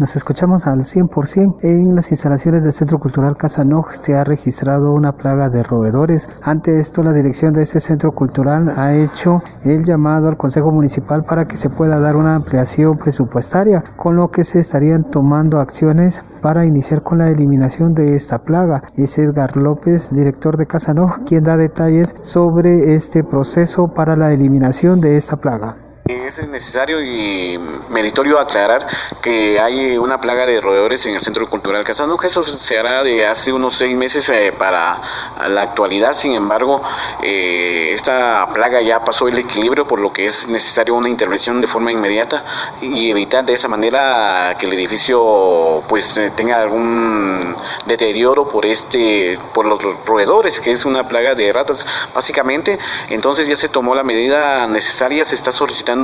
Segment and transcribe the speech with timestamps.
[0.00, 1.58] Nos escuchamos al 100%.
[1.60, 6.26] En las instalaciones del Centro Cultural Casanoj se ha registrado una plaga de roedores.
[6.40, 11.24] Ante esto, la dirección de este centro cultural ha hecho el llamado al Consejo Municipal
[11.24, 16.24] para que se pueda dar una ampliación presupuestaria, con lo que se estarían tomando acciones
[16.40, 18.84] para iniciar con la eliminación de esta plaga.
[18.96, 25.02] Es Edgar López, director de Casanoj, quien da detalles sobre este proceso para la eliminación
[25.02, 25.89] de esta plaga.
[26.10, 27.56] Es necesario y
[27.88, 28.84] meritorio aclarar
[29.22, 32.26] que hay una plaga de roedores en el Centro Cultural Casanova.
[32.26, 35.00] Eso se hará de hace unos seis meses eh, para
[35.48, 36.12] la actualidad.
[36.14, 36.82] Sin embargo,
[37.22, 41.68] eh, esta plaga ya pasó el equilibrio, por lo que es necesario una intervención de
[41.68, 42.44] forma inmediata
[42.80, 47.54] y evitar de esa manera que el edificio pues eh, tenga algún
[47.86, 52.80] deterioro por este por los roedores, que es una plaga de ratas básicamente.
[53.10, 55.99] Entonces ya se tomó la medida necesaria, se está solicitando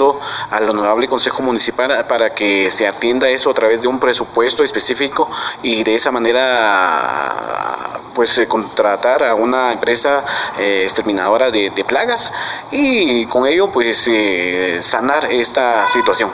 [0.50, 5.28] al honorable Consejo Municipal para que se atienda eso a través de un presupuesto específico
[5.62, 10.24] y de esa manera pues eh, contratar a una empresa
[10.58, 12.32] eh, exterminadora de, plagas
[12.70, 16.30] y con ello pues eh, sanar esta situación.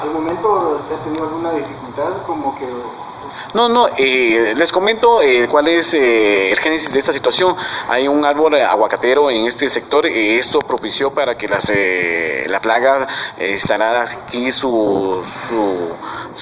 [0.00, 2.66] ¿Al momento se ha tenido alguna dificultad como que
[3.54, 7.54] no, no, eh, les comento eh, cuál es eh, el génesis de esta situación.
[7.88, 11.72] Hay un árbol aguacatero en este sector y esto propició para que las,
[12.46, 13.06] la plaga
[13.38, 15.90] estará aquí su, su,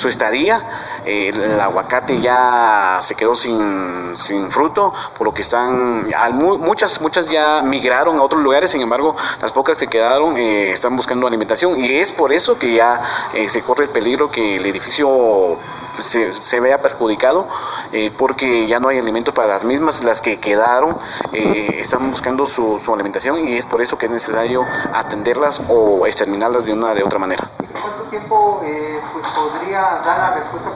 [0.09, 0.63] estadía.
[1.05, 7.63] el aguacate ya se quedó sin, sin, fruto, por lo que están, muchas, muchas ya
[7.63, 12.13] migraron a otros lugares, sin embargo, las pocas que quedaron están buscando alimentación y es
[12.13, 13.01] por eso que ya
[13.49, 15.59] se corre el peligro que el edificio
[15.99, 17.47] se, se vea perjudicado
[17.93, 20.97] eh, porque ya no hay alimento para las mismas, las que quedaron
[21.33, 26.07] eh, están buscando su, su, alimentación y es por eso que es necesario atenderlas o
[26.07, 27.51] exterminarlas de una de otra manera.
[27.73, 30.71] ¿Cuánto tiempo eh, pues, podría dar la respuesta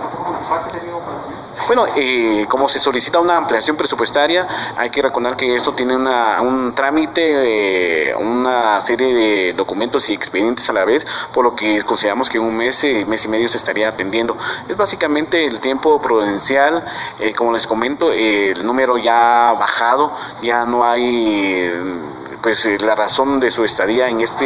[1.67, 6.43] bueno, eh, como se solicita una ampliación presupuestaria, hay que recordar que esto tiene una,
[6.43, 11.83] un trámite, eh, una serie de documentos y expedientes a la vez, por lo que
[11.83, 14.37] consideramos que un mes, eh, mes y medio se estaría atendiendo.
[14.69, 16.85] Es básicamente el tiempo prudencial,
[17.19, 20.13] eh, como les comento, el número ya ha bajado,
[20.43, 21.73] ya no hay
[22.45, 24.45] pues eh, la razón de su estadía en este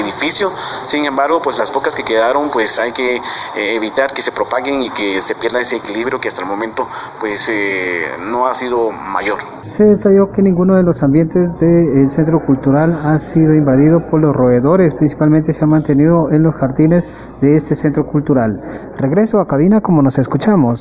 [0.00, 0.50] edificio.
[0.86, 3.20] Sin embargo, pues las pocas que quedaron, pues hay que eh,
[3.54, 6.88] evitar que se propaguen y que se pierda ese equilibrio que hasta el momento
[7.20, 9.40] pues eh, no ha sido mayor.
[9.72, 14.34] Se detalló que ninguno de los ambientes del centro cultural ha sido invadido por los
[14.34, 17.06] roedores, principalmente se ha mantenido en los jardines
[17.42, 18.58] de este centro cultural.
[18.96, 20.76] Regreso a cabina como nos escuchamos.